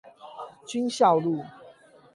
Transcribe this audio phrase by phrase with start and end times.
[0.67, 1.45] 軍校路